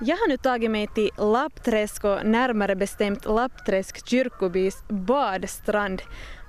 Jag 0.00 0.16
har 0.16 0.28
nu 0.28 0.36
tagit 0.36 0.70
mig 0.70 0.86
till 0.86 1.10
Lappträsk 1.18 2.04
och 2.04 2.26
närmare 2.26 2.76
bestämt 2.76 3.24
Lappträsk 3.24 4.08
kyrkobys 4.08 4.88
badstrand. 4.88 6.02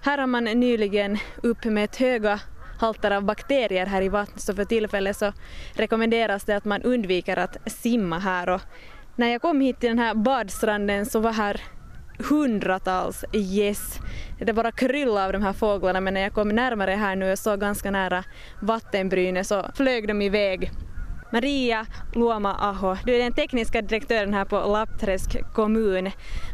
Här 0.03 0.17
har 0.17 0.27
man 0.27 0.43
nyligen 0.43 1.17
uppmätt 1.43 1.95
höga 1.95 2.39
halter 2.79 3.11
av 3.11 3.23
bakterier 3.23 3.85
här 3.85 4.01
i 4.01 4.09
vattnet 4.09 4.41
så 4.41 4.55
för 4.55 4.65
tillfället 4.65 5.17
så 5.17 5.33
rekommenderas 5.73 6.43
det 6.43 6.55
att 6.55 6.65
man 6.65 6.81
undviker 6.81 7.37
att 7.37 7.71
simma 7.71 8.19
här 8.19 8.49
och 8.49 8.61
när 9.21 9.27
jag 9.27 9.41
kom 9.41 9.61
hit 9.61 9.79
till 9.79 9.89
den 9.89 9.99
här 9.99 10.15
badstranden 10.15 11.05
så 11.05 11.19
var 11.19 11.31
här 11.31 11.61
hundratals 12.29 13.25
gäss. 13.33 13.99
Det 14.39 14.53
bara 14.53 14.71
kryllade 14.71 15.25
av 15.25 15.33
de 15.33 15.43
här 15.43 15.53
fåglarna 15.53 16.01
men 16.01 16.13
när 16.13 16.21
jag 16.21 16.33
kom 16.33 16.49
närmare 16.49 16.91
här 16.91 17.15
nu 17.15 17.31
och 17.31 17.39
såg 17.39 17.59
ganska 17.59 17.91
nära 17.91 18.23
vattenbrynet 18.61 19.47
så 19.47 19.65
flög 19.75 20.07
de 20.07 20.21
iväg. 20.21 20.71
Maria 21.31 21.85
Luoma-aho, 22.13 22.97
du 23.05 23.15
är 23.15 23.19
den 23.19 23.33
tekniska 23.33 23.81
direktören 23.81 24.33
här 24.33 24.45
på 24.45 24.55
Lappträsk 24.55 25.53
kommun. 25.53 26.11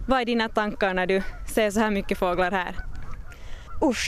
Vad 0.08 0.22
är 0.22 0.26
dina 0.26 0.50
tankar 0.50 0.94
när 0.94 1.08
du 1.08 1.22
ser 1.54 1.72
så 1.72 1.80
här 1.80 1.92
mycket 1.92 2.18
fåglar 2.18 2.52
här? 2.52 2.76
Usch! 3.84 4.08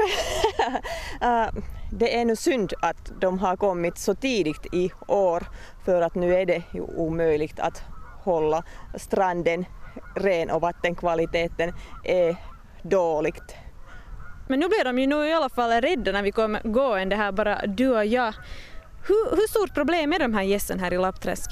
uh, 1.23 1.61
det 1.91 2.19
är 2.19 2.25
nu 2.25 2.35
synd 2.35 2.73
att 2.81 3.11
de 3.21 3.39
har 3.39 3.55
kommit 3.55 3.97
så 3.97 4.15
tidigt 4.15 4.73
i 4.73 4.91
år 5.07 5.43
för 5.85 6.01
att 6.01 6.15
nu 6.15 6.35
är 6.35 6.45
det 6.45 6.63
ju 6.73 6.81
omöjligt 6.81 7.59
att 7.59 7.83
hålla 8.23 8.63
stranden 8.95 9.65
ren 10.15 10.49
och 10.49 10.61
vattenkvaliteten 10.61 11.73
är 12.03 12.35
dåligt. 12.83 13.55
Men 14.47 14.59
nu 14.59 14.67
blev 14.67 14.83
de 14.83 14.99
ju 14.99 15.07
nu 15.07 15.27
i 15.27 15.33
alla 15.33 15.49
fall 15.49 15.81
rädda 15.81 16.11
när 16.11 16.23
vi 16.23 16.31
kom 16.31 16.57
gående 16.63 17.15
här, 17.15 17.31
bara 17.31 17.65
du 17.67 17.89
och 17.89 18.05
jag. 18.05 18.33
Hur, 19.07 19.35
hur 19.35 19.47
stort 19.47 19.73
problem 19.73 20.13
är 20.13 20.19
de 20.19 20.33
här 20.33 20.43
gässen 20.43 20.79
här 20.79 20.93
i 20.93 20.97
Lappträsk? 20.97 21.51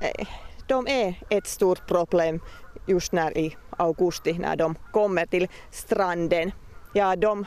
Eh, 0.00 0.26
de 0.66 0.86
är 0.88 1.14
ett 1.30 1.46
stort 1.46 1.86
problem 1.86 2.40
just 2.86 3.12
när 3.12 3.38
i 3.38 3.56
augusti 3.70 4.32
när 4.32 4.56
de 4.56 4.74
kommer 4.92 5.26
till 5.26 5.48
stranden. 5.70 6.52
Ja, 6.96 7.16
de 7.16 7.44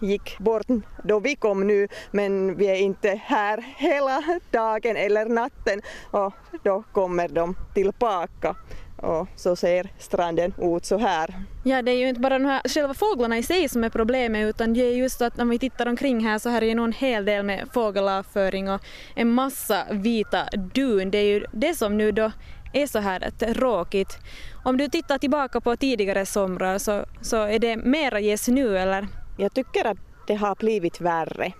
gick 0.00 0.38
bort 0.38 0.66
då 1.04 1.20
vi 1.20 1.36
kom 1.36 1.66
nu 1.66 1.88
men 2.10 2.56
vi 2.56 2.66
är 2.66 2.74
inte 2.74 3.20
här 3.24 3.64
hela 3.76 4.22
dagen 4.50 4.96
eller 4.96 5.26
natten 5.26 5.80
och 6.10 6.32
då 6.62 6.84
kommer 6.92 7.28
de 7.28 7.56
tillbaka 7.74 8.56
och 8.96 9.28
så 9.36 9.56
ser 9.56 9.92
stranden 9.98 10.54
ut 10.58 10.84
så 10.84 10.98
här. 10.98 11.34
Ja, 11.64 11.82
det 11.82 11.90
är 11.90 11.96
ju 11.96 12.08
inte 12.08 12.20
bara 12.20 12.38
de 12.38 12.44
här 12.44 12.62
själva 12.68 12.94
fåglarna 12.94 13.38
i 13.38 13.42
sig 13.42 13.68
som 13.68 13.84
är 13.84 13.90
problemet 13.90 14.48
utan 14.48 14.74
det 14.74 14.80
är 14.80 14.96
just 14.96 15.22
att 15.22 15.38
om 15.38 15.48
vi 15.48 15.58
tittar 15.58 15.86
omkring 15.86 16.24
här 16.26 16.38
så 16.38 16.48
här 16.48 16.62
är 16.62 16.74
det 16.74 16.82
en 16.82 16.92
hel 16.92 17.24
del 17.24 17.42
med 17.42 17.68
fågelavföring 17.74 18.70
och 18.70 18.80
en 19.14 19.32
massa 19.32 19.86
vita 19.90 20.48
dun. 20.74 21.10
Det 21.10 21.18
är 21.18 21.24
ju 21.24 21.44
det 21.52 21.74
som 21.74 21.98
nu 21.98 22.12
då 22.12 22.32
är 22.72 22.86
så 22.86 22.98
här 22.98 23.30
tråkigt. 23.30 24.18
Om 24.64 24.76
du 24.76 24.88
tittar 24.88 25.18
tillbaka 25.18 25.60
på 25.60 25.76
tidigare 25.76 26.26
somrar 26.26 26.78
så, 26.78 27.04
så 27.20 27.36
är 27.36 27.58
det 27.58 27.76
mera 27.76 28.20
gäss 28.20 28.48
nu 28.48 28.78
eller? 28.78 29.08
Jag 29.38 29.54
tycker 29.54 29.84
att 29.84 29.98
det 30.26 30.34
har 30.34 30.54
blivit 30.54 31.00
värre. 31.00 31.52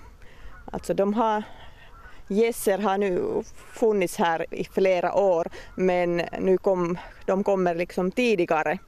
Alltså 0.72 0.94
de 0.94 1.14
har 1.14 1.42
Gässer 2.28 2.78
har 2.78 2.98
nu 2.98 3.42
funnits 3.72 4.16
här 4.16 4.54
i 4.54 4.64
flera 4.64 5.14
år 5.14 5.48
men 5.76 6.16
nu 6.40 6.58
kom, 6.58 6.98
de 7.26 7.44
kommer 7.44 7.74
liksom 7.74 8.10
tidigare 8.10 8.78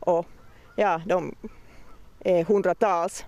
och 0.00 0.26
ja, 0.76 1.02
de 1.06 1.34
är 2.20 2.44
hundratals. 2.44 3.24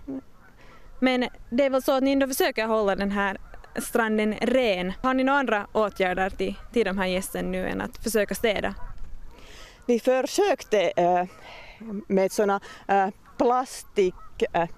Men 0.99 1.27
det 1.49 1.65
är 1.65 1.69
väl 1.69 1.81
så 1.81 1.91
att 1.91 2.03
ni 2.03 2.11
ändå 2.11 2.27
försöker 2.27 2.67
hålla 2.67 2.95
den 2.95 3.11
här 3.11 3.37
stranden 3.75 4.33
ren. 4.33 4.93
Har 5.01 5.13
ni 5.13 5.23
några 5.23 5.39
andra 5.39 5.67
åtgärder 5.71 6.29
till, 6.29 6.55
till 6.73 6.85
de 6.85 6.97
här 6.97 7.07
gästen 7.07 7.51
nu 7.51 7.67
än 7.67 7.81
att 7.81 8.03
försöka 8.03 8.35
städa? 8.35 8.75
Vi 9.85 9.99
försökte 9.99 10.81
äh, 10.81 11.25
med 12.07 12.31
sådana 12.31 12.59
äh, 12.87 13.03
eh, 13.03 13.09
plastiksvan 13.37 14.49
eh, 14.53 14.61
äh, 14.61 14.69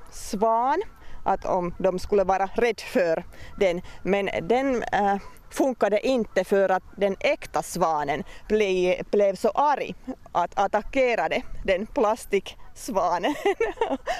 att 1.25 1.45
om 1.45 1.73
de 1.77 1.99
skulle 1.99 2.23
vara 2.23 2.49
rädd 2.53 2.79
för 2.79 3.23
den. 3.57 3.81
Men 4.03 4.29
den 4.41 4.83
äh, 4.83 5.17
funkade 5.49 6.07
inte 6.07 6.43
för 6.43 6.69
att 6.69 6.83
den 6.97 7.15
äkta 7.19 7.63
svanen 7.63 8.23
ble, 8.47 9.03
blev 9.11 9.35
så 9.35 9.49
arg 9.49 9.95
att 10.31 10.59
attackerade 10.59 11.41
den 11.63 11.85
plastiksvanen. 11.85 13.35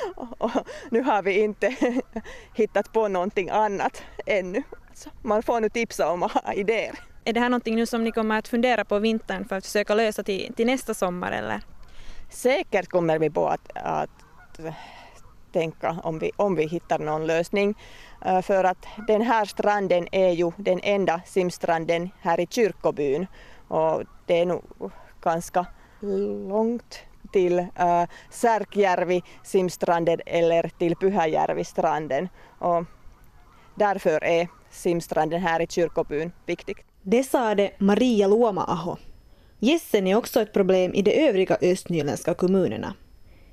nu 0.89 1.01
har 1.01 1.21
vi 1.23 1.39
inte 1.39 1.75
hittat 2.53 2.93
på 2.93 3.07
någonting 3.07 3.49
annat 3.49 4.03
ännu. 4.25 4.63
Så 4.93 5.09
man 5.21 5.43
får 5.43 5.61
nu 5.61 5.69
tipsa 5.69 6.11
om 6.11 6.29
idéer. 6.55 6.99
Är 7.25 7.33
det 7.33 7.39
här 7.39 7.49
någonting 7.49 7.75
nu 7.75 7.85
som 7.85 8.03
ni 8.03 8.11
kommer 8.11 8.37
att 8.39 8.47
fundera 8.47 8.85
på 8.85 8.99
vintern 8.99 9.45
för 9.45 9.55
att 9.55 9.65
försöka 9.65 9.95
lösa 9.95 10.23
till, 10.23 10.53
till 10.53 10.65
nästa 10.65 10.93
sommar 10.93 11.31
eller? 11.31 11.61
Säkert 12.29 12.89
kommer 12.89 13.19
vi 13.19 13.29
på 13.29 13.47
att, 13.47 13.71
att 13.75 14.59
tänka 15.55 15.95
om 16.03 16.19
vi, 16.19 16.31
om 16.35 16.55
vi 16.55 16.65
hittar 16.67 16.99
någon 16.99 17.27
lösning. 17.27 17.75
Eh, 18.25 18.41
för 18.41 18.63
att 18.63 18.85
den 19.07 19.21
här 19.21 19.45
stranden 19.45 20.07
är 20.11 20.31
ju 20.31 20.51
den 20.57 20.79
enda 20.83 21.21
simstranden 21.25 22.09
här 22.21 22.39
i 22.39 22.47
kyrkobyn 22.47 23.27
och 23.67 24.03
det 24.25 24.39
är 24.39 24.45
nog 24.45 24.91
ganska 25.21 25.65
långt 26.49 26.99
till 27.31 27.59
äh, 27.59 28.03
Särkjärvi 28.29 29.21
simstranden 29.43 30.21
eller 30.25 30.71
till 30.79 30.95
Pyhäjärvi-stranden. 30.95 32.29
Och 32.59 32.83
därför 33.75 34.23
är 34.23 34.47
simstranden 34.69 35.41
här 35.41 35.61
i 35.61 35.67
kyrkobyn 35.67 36.31
viktig. 36.45 36.85
Det 37.01 37.23
sade 37.23 37.71
Maria 37.77 38.27
Luoma-aho. 38.27 38.97
Gässen 39.59 40.07
är 40.07 40.15
också 40.15 40.41
ett 40.41 40.53
problem 40.53 40.93
i 40.93 41.01
de 41.01 41.27
övriga 41.27 41.57
östnyländska 41.61 42.33
kommunerna. 42.33 42.93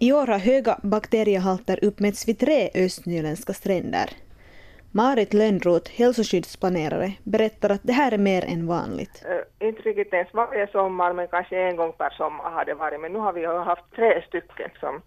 I 0.07 0.13
år 0.13 0.27
har 0.27 0.39
höga 0.39 0.79
bakteriehalter 0.83 1.79
uppmätts 1.85 2.29
vid 2.29 2.39
tre 2.39 2.71
östnyländska 2.75 3.53
stränder. 3.53 4.09
Marit 4.93 5.35
Lönnroth, 5.35 5.91
hälsoskyddsplanerare, 5.99 7.13
berättar 7.25 7.71
att 7.71 7.81
det 7.83 7.93
här 7.93 8.13
är 8.13 8.19
mer 8.19 8.45
än 8.45 8.67
vanligt. 8.67 9.25
Äh, 9.25 9.69
inte 9.69 9.83
riktigt 9.83 10.13
ens 10.13 10.35
varje 10.35 10.67
sommar, 10.67 11.13
men 11.13 11.29
kanske 11.29 11.57
en 11.69 11.77
gång 11.77 11.93
per 11.93 12.11
sommar 12.11 12.51
har 12.51 12.65
det 12.65 12.75
varit. 12.75 13.01
Men 13.01 13.13
nu 13.13 13.19
har 13.19 13.33
vi 13.33 13.47
haft 13.47 13.85
tre 13.97 14.23
stycken 14.29 14.71
som 14.81 15.03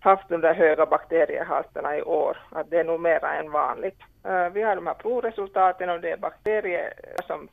haft 0.00 0.28
de 0.28 0.40
där 0.40 0.54
höga 0.54 0.86
bakteriehalterna 0.86 1.98
i 1.98 2.02
år, 2.02 2.36
att 2.50 2.70
det 2.70 2.78
är 2.80 2.84
nog 2.84 3.00
mera 3.00 3.34
än 3.34 3.50
vanligt. 3.50 4.00
Äh, 4.24 4.48
vi 4.54 4.62
har 4.62 4.76
de 4.76 4.86
här 4.86 4.94
provresultaten 4.94 5.90
och 5.90 6.00
det 6.00 6.10
är 6.10 6.16
bakterier 6.16 6.92
som 7.26 7.48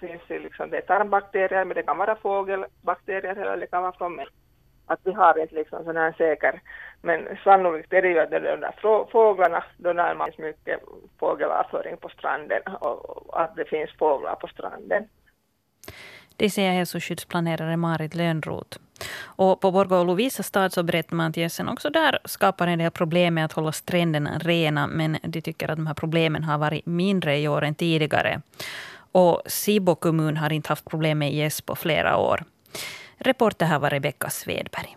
finns 0.00 0.30
i 0.30 0.38
liksom, 0.38 0.70
det 0.70 0.76
är 0.76 0.80
tarmbakterier, 0.80 1.64
men 1.64 1.74
det 1.74 1.82
kan 1.82 1.98
vara 1.98 2.16
fågelbakterier 2.16 3.36
eller 3.36 3.56
det 3.56 3.66
kan 3.66 3.82
vara 3.82 3.92
från 3.92 4.16
människor 4.16 4.43
att 4.86 5.00
vi 5.04 5.12
har 5.12 5.40
inte 5.40 5.54
liksom 5.54 5.84
sån 5.84 5.96
här 5.96 6.12
säker, 6.12 6.60
men 7.02 7.38
sannolikt 7.44 7.92
är 7.92 8.02
det 8.02 8.08
ju 8.08 8.20
att 8.20 8.30
de 8.30 8.38
där 8.38 9.06
fåglarna, 9.12 9.64
då 9.76 9.92
när 9.92 10.14
man 10.14 10.30
mycket 10.38 10.80
fågelavföring 11.18 11.96
på 11.96 12.08
stranden 12.08 12.62
och 12.80 13.42
att 13.42 13.56
det 13.56 13.64
finns 13.64 13.90
fåglar 13.98 14.34
på 14.34 14.46
stranden. 14.46 15.08
Det 16.36 16.50
säger 16.50 16.72
hälsoskyddsplanerare 16.72 17.76
Marit 17.76 18.14
Lönnroth. 18.14 18.78
Och 19.36 19.60
på 19.60 19.70
Borgå 19.70 19.96
och 19.96 20.06
Lovisa 20.06 20.42
stad 20.42 20.72
så 20.72 20.82
berättar 20.82 21.16
man 21.16 21.30
att 21.30 21.36
gässen 21.36 21.68
också 21.68 21.90
där 21.90 22.18
skapar 22.24 22.66
en 22.66 22.78
del 22.78 22.90
problem 22.90 23.34
med 23.34 23.44
att 23.44 23.52
hålla 23.52 23.72
stränderna 23.72 24.38
rena, 24.38 24.86
men 24.86 25.18
de 25.22 25.40
tycker 25.40 25.68
att 25.68 25.76
de 25.76 25.86
här 25.86 25.94
problemen 25.94 26.44
har 26.44 26.58
varit 26.58 26.86
mindre 26.86 27.38
i 27.38 27.48
år 27.48 27.64
än 27.64 27.74
tidigare. 27.74 28.40
Och 29.12 29.42
Sibo 29.46 29.94
kommun 29.94 30.36
har 30.36 30.52
inte 30.52 30.68
haft 30.68 30.90
problem 30.90 31.18
med 31.18 31.32
gäss 31.32 31.60
på 31.60 31.76
flera 31.76 32.16
år. 32.16 32.44
Reporter 33.18 33.66
här 33.66 33.78
var 33.78 33.90
Rebecka 33.90 34.30
Svedberg. 34.30 34.96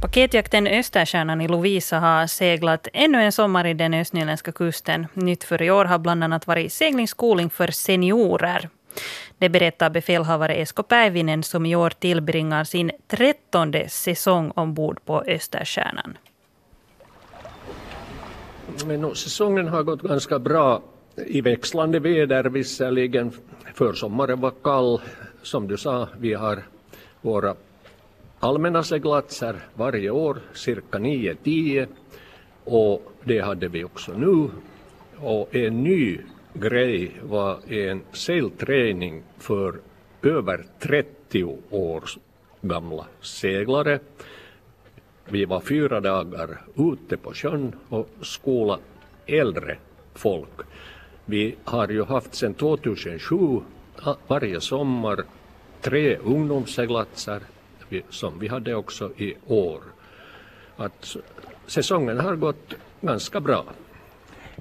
Paketjakten 0.00 0.66
Österstjärnan 0.66 1.40
i 1.40 1.48
Lovisa 1.48 1.98
har 1.98 2.26
seglat 2.26 2.88
ännu 2.92 3.22
en 3.22 3.32
sommar 3.32 3.66
i 3.66 3.74
den 3.74 3.94
östnyländska 3.94 4.52
kusten. 4.52 5.06
Nytt 5.14 5.44
för 5.44 5.62
i 5.62 5.70
år 5.70 5.84
har 5.84 5.98
bland 5.98 6.24
annat 6.24 6.46
varit 6.46 6.72
seglingsskoling 6.72 7.50
för 7.50 7.66
seniorer. 7.66 8.68
Det 9.38 9.48
berättar 9.48 9.90
befälhavare 9.90 10.54
Esko 10.54 10.82
Päivinen 10.82 11.42
som 11.42 11.66
i 11.66 11.76
år 11.76 11.90
tillbringar 11.90 12.64
sin 12.64 12.90
trettonde 13.08 13.88
säsong 13.88 14.52
ombord 14.56 15.04
på 15.04 15.22
Österstjärnan. 15.26 16.18
Men 18.86 19.14
säsongen 19.14 19.68
har 19.68 19.82
gått 19.82 20.02
ganska 20.02 20.38
bra 20.38 20.82
i 21.26 21.40
växlande 21.40 21.98
väder 21.98 22.44
visserligen. 22.44 23.32
Försommaren 23.74 24.40
var 24.40 24.52
kall. 24.62 25.00
Som 25.42 25.68
du 25.68 25.76
sa, 25.76 26.08
vi 26.18 26.34
har 26.34 26.62
våra 27.20 27.54
allmänna 28.40 28.82
seglatser 28.82 29.56
varje 29.74 30.10
år, 30.10 30.40
cirka 30.54 30.98
9-10. 30.98 31.86
Och 32.64 33.12
det 33.24 33.40
hade 33.40 33.68
vi 33.68 33.84
också 33.84 34.12
nu. 34.12 34.48
Och 35.16 35.54
en 35.54 35.82
ny 35.82 36.18
grej 36.54 37.12
var 37.22 37.72
en 37.72 38.02
seilträning 38.12 39.22
för 39.38 39.74
över 40.22 40.64
30 40.78 41.58
år 41.70 42.04
gamla 42.60 43.06
seglare. 43.20 43.98
Vi 45.28 45.44
var 45.44 45.60
fyra 45.60 46.00
dagar 46.00 46.60
ute 46.76 47.16
på 47.16 47.32
sjön 47.34 47.72
och 47.88 48.08
skola 48.20 48.78
äldre 49.26 49.78
folk. 50.14 50.60
Vi 51.30 51.54
har 51.64 51.88
ju 51.88 52.04
haft 52.04 52.34
sedan 52.34 52.54
2007 52.54 53.60
varje 54.26 54.60
sommar 54.60 55.24
tre 55.80 56.16
ungdomsseglatser 56.16 57.40
som 58.08 58.38
vi 58.38 58.48
hade 58.48 58.74
också 58.74 59.10
i 59.16 59.34
år. 59.46 59.80
Att 60.76 61.16
säsongen 61.66 62.20
har 62.20 62.36
gått 62.36 62.74
ganska 63.00 63.40
bra. 63.40 63.64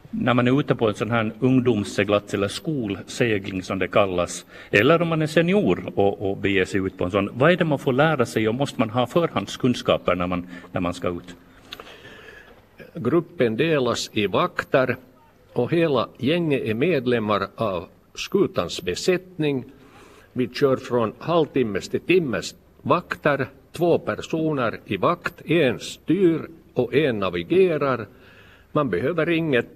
När 0.09 0.33
man 0.33 0.47
är 0.47 0.59
ute 0.59 0.75
på 0.75 0.87
en 0.87 0.93
sån 0.93 1.11
här 1.11 1.31
ungdomsseglats 1.39 2.33
eller 2.33 2.47
skolsegling 2.47 3.63
som 3.63 3.79
det 3.79 3.87
kallas, 3.87 4.45
eller 4.71 5.01
om 5.01 5.07
man 5.07 5.21
är 5.21 5.27
senior 5.27 5.93
och, 5.95 6.29
och 6.29 6.37
beger 6.37 6.65
sig 6.65 6.79
ut 6.85 6.97
på 6.97 7.05
en 7.05 7.11
sån, 7.11 7.29
vad 7.33 7.51
är 7.51 7.57
det 7.57 7.65
man 7.65 7.79
får 7.79 7.93
lära 7.93 8.25
sig 8.25 8.49
och 8.49 8.55
måste 8.55 8.79
man 8.79 8.89
ha 8.89 9.07
förhandskunskaper 9.07 10.15
när 10.15 10.27
man, 10.27 10.47
när 10.71 10.81
man 10.81 10.93
ska 10.93 11.07
ut? 11.07 11.35
Gruppen 12.93 13.57
delas 13.57 14.09
i 14.13 14.27
vakter 14.27 14.97
och 15.59 15.71
hela 15.71 16.09
gänget 16.17 16.61
är 16.61 16.73
medlemmar 16.73 17.47
av 17.55 17.87
skutans 18.15 18.81
besättning. 18.81 19.63
Vi 20.33 20.47
kör 20.47 20.77
från 20.77 21.13
halvtimmes 21.19 21.89
till 21.89 21.99
timmes 21.99 22.55
vakter, 22.81 23.47
två 23.71 23.99
personer 23.99 24.79
i 24.85 24.97
vakt, 24.97 25.41
en 25.45 25.79
styr 25.79 26.41
och 26.73 26.93
en 26.93 27.19
navigerar. 27.19 28.07
Man 28.71 28.89
behöver 28.89 29.29
inget 29.29 29.69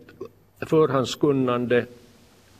förhandskunnande. 0.59 1.85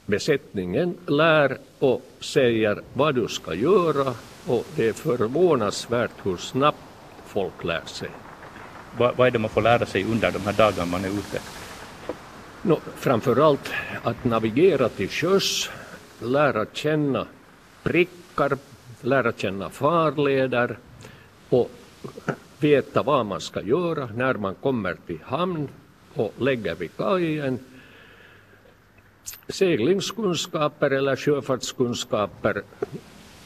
Besättningen 0.05 0.97
lär 1.07 1.57
och 1.79 2.01
säger 2.19 2.81
vad 2.93 3.15
du 3.15 3.27
ska 3.27 3.53
göra 3.53 4.13
och 4.47 4.65
det 4.75 4.87
är 4.87 4.93
förvånansvärt 4.93 6.11
hur 6.23 6.37
snabbt 6.37 6.77
folk 7.25 7.63
lär 7.63 7.85
sig. 7.85 8.09
Vad, 8.97 9.17
vad 9.17 9.27
är 9.27 9.31
det 9.31 9.39
man 9.39 9.49
får 9.49 9.61
lära 9.61 9.85
sig 9.85 10.03
under 10.03 10.31
de 10.31 10.39
här 10.39 10.53
dagarna 10.53 10.91
man 10.91 11.05
är 11.05 11.09
ute? 11.09 11.62
No, 12.65 12.79
framförallt 12.95 13.71
att 14.03 14.23
navigera 14.23 14.89
till 14.89 15.09
sjöss, 15.09 15.69
lära 16.19 16.65
känna 16.73 17.27
prickar, 17.83 18.57
lära 19.01 19.31
känna 19.31 19.69
farleder 19.69 20.77
och 21.49 21.71
veta 22.59 23.03
vad 23.03 23.25
man 23.25 23.41
ska 23.41 23.61
göra 23.61 24.09
när 24.15 24.33
man 24.33 24.55
kommer 24.55 24.95
till 25.07 25.19
hamn 25.23 25.69
och 26.13 26.33
lägger 26.37 26.75
vid 26.75 26.97
kajen. 26.97 27.59
Seglingskunskaper 29.47 30.91
eller 30.91 31.15
sjöfartskunskaper 31.15 32.63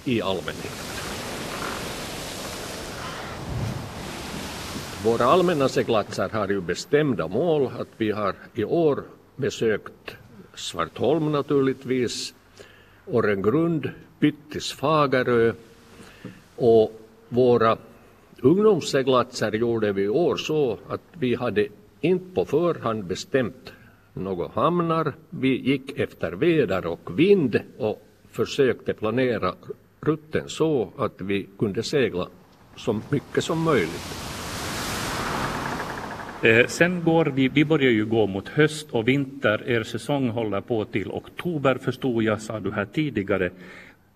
i 0.04 0.22
allmänhet. 0.22 0.97
Våra 5.08 5.26
allmänna 5.26 5.70
seglatser 5.70 6.30
har 6.30 6.48
ju 6.48 6.62
bestämda 6.62 7.28
mål 7.28 7.70
att 7.80 7.88
vi 7.98 8.12
har 8.12 8.36
i 8.54 8.64
år 8.64 9.04
besökt 9.36 10.16
Svartholm 10.56 11.32
naturligtvis, 11.32 12.34
Årengrund, 13.06 13.90
Pyttis, 14.20 14.72
Fagerö 14.72 15.54
och 16.56 17.02
våra 17.30 17.78
ungdomsseglatser 18.42 19.52
gjorde 19.52 19.92
vi 19.92 20.02
i 20.02 20.10
år 20.10 20.38
så 20.38 20.78
att 20.90 21.02
vi 21.14 21.36
hade 21.36 21.68
inte 22.02 22.36
på 22.36 22.46
förhand 22.46 23.04
bestämt 23.04 23.74
några 24.14 24.48
hamnar. 24.48 25.14
Vi 25.30 25.58
gick 25.58 26.00
efter 26.00 26.32
väder 26.32 26.86
och 26.86 27.20
vind 27.20 27.60
och 27.78 28.08
försökte 28.32 28.94
planera 28.94 29.54
rutten 30.02 30.50
så 30.50 30.90
att 30.98 31.22
vi 31.22 31.48
kunde 31.60 31.84
segla 31.84 32.28
så 32.76 33.00
mycket 33.10 33.44
som 33.44 33.64
möjligt. 33.64 34.37
Eh, 36.42 36.68
sen 36.68 37.04
går 37.04 37.26
vi, 37.26 37.48
vi 37.48 37.66
börjar 37.66 37.92
ju 37.92 38.06
gå 38.06 38.28
mot 38.28 38.48
höst 38.48 38.88
och 38.92 39.08
vinter. 39.08 39.70
Er 39.70 39.84
säsong 39.84 40.30
håller 40.30 40.62
på 40.62 40.86
till 40.86 41.12
oktober 41.12 41.76
förstod 41.76 42.24
jag, 42.24 42.42
sa 42.42 42.60
du 42.60 42.72
här 42.72 42.86
tidigare. 42.86 43.50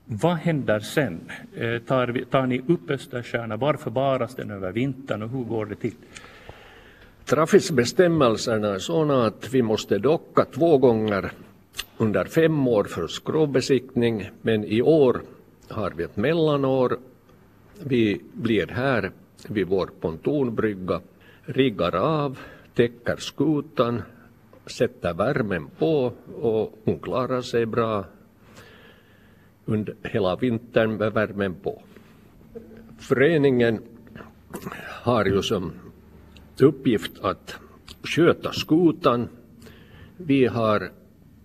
Vad 0.05 0.36
händer 0.36 0.79
sen? 0.79 1.19
Eh, 1.55 1.77
tar, 1.77 2.07
vi, 2.07 2.25
tar 2.25 2.45
ni 2.45 2.62
upp 2.67 2.89
Östersjöarna, 2.89 3.57
Varför 3.57 3.91
baras 3.91 4.36
den 4.36 4.51
över 4.51 4.71
vintern 4.71 5.21
och 5.21 5.29
hur 5.29 5.43
går 5.43 5.65
det 5.65 5.75
till? 5.75 5.93
Trafikbestämmelserna 7.25 8.67
är 8.75 8.79
sådana 8.79 9.25
att 9.25 9.53
vi 9.53 9.62
måste 9.62 9.97
docka 9.97 10.45
två 10.45 10.77
gånger 10.77 11.31
under 11.97 12.25
fem 12.25 12.67
år 12.67 12.84
för 12.84 13.07
skrovbesiktning, 13.07 14.29
men 14.41 14.65
i 14.65 14.81
år 14.81 15.21
har 15.69 15.93
vi 15.95 16.03
ett 16.03 16.17
mellanår. 16.17 16.97
Vi 17.84 18.21
blir 18.34 18.67
här 18.67 19.12
vid 19.47 19.67
vår 19.67 19.89
pontonbrygga 19.99 21.01
riggar 21.45 21.95
av, 21.95 22.39
täcker 22.73 23.15
skutan, 23.15 24.01
sätter 24.65 25.13
värmen 25.13 25.67
på 25.80 26.13
och 26.41 26.80
hon 26.84 26.99
klarar 26.99 27.41
sig 27.41 27.65
bra 27.65 28.06
under 29.65 29.95
hela 30.04 30.36
vintern 30.36 30.97
med 30.97 31.13
värmen 31.13 31.56
på. 31.56 31.82
Föreningen 32.99 33.80
har 35.04 35.25
ju 35.25 35.41
som 35.41 35.71
uppgift 36.60 37.19
att 37.21 37.56
sköta 38.04 38.51
skutan. 38.51 39.27
Vi 40.17 40.45
har 40.45 40.91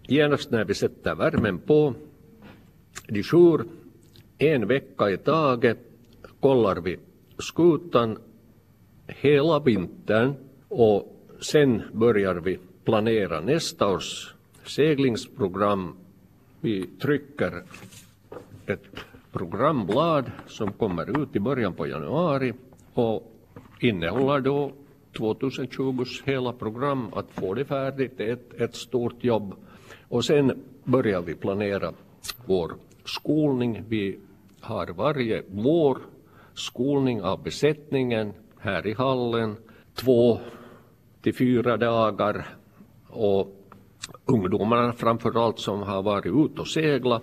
genast 0.08 0.50
när 0.50 0.64
vi 0.64 0.74
sätter 0.74 1.14
värmen 1.14 1.58
på 1.58 1.94
de 3.08 3.22
jour 3.22 3.66
en 4.38 4.66
vecka 4.66 5.10
i 5.10 5.16
taget 5.16 5.78
kollar 6.40 6.76
vi 6.76 6.98
skutan 7.38 8.18
hela 9.06 9.58
vintern 9.58 10.34
och 10.68 11.16
sen 11.40 11.82
börjar 11.92 12.34
vi 12.34 12.58
planera 12.84 13.40
nästa 13.40 13.88
års 13.88 14.34
seglingsprogram. 14.64 15.96
Vi 16.60 16.86
trycker 16.86 17.62
ett 18.66 18.84
programblad 19.32 20.30
som 20.46 20.72
kommer 20.72 21.22
ut 21.22 21.36
i 21.36 21.40
början 21.40 21.74
på 21.74 21.86
januari 21.86 22.52
och 22.94 23.32
innehåller 23.80 24.40
då 24.40 24.72
2020s 25.12 26.22
hela 26.24 26.52
program. 26.52 27.08
Att 27.14 27.30
få 27.30 27.54
det 27.54 27.64
färdigt 27.64 28.20
är 28.20 28.32
ett, 28.32 28.60
ett 28.60 28.74
stort 28.74 29.24
jobb. 29.24 29.54
Och 30.08 30.24
sen 30.24 30.62
börjar 30.84 31.22
vi 31.22 31.34
planera 31.34 31.92
vår 32.46 32.72
skolning. 33.04 33.84
Vi 33.88 34.18
har 34.60 34.86
varje 34.86 35.42
vår 35.48 35.98
skolning 36.54 37.22
av 37.22 37.42
besättningen 37.42 38.32
här 38.66 38.86
i 38.86 38.94
hallen, 38.94 39.56
två 39.94 40.40
till 41.22 41.34
fyra 41.34 41.76
dagar 41.76 42.46
och 43.08 43.48
ungdomarna 44.24 44.92
framförallt 44.92 45.58
som 45.58 45.82
har 45.82 46.02
varit 46.02 46.26
ute 46.26 46.60
och 46.60 46.68
seglat 46.68 47.22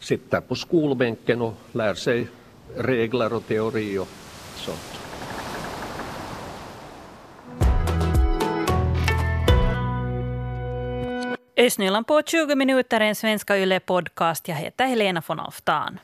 sitter 0.00 0.40
på 0.40 0.54
skolbänken 0.54 1.42
och 1.42 1.54
lär 1.72 1.94
sig 1.94 2.28
regler 2.76 3.32
och 3.32 3.46
teori 3.46 3.98
och 3.98 4.08
sånt. 4.54 5.00
Östnyland 11.56 12.06
på 12.06 12.22
20 12.26 12.54
minuter, 12.54 13.00
en 13.00 13.14
svenska 13.14 13.58
Yle-podcast. 13.58 14.48
Jag 14.48 14.56
heter 14.56 14.86
Helena 14.86 15.22
von 15.26 15.40
Alftan. 15.40 15.98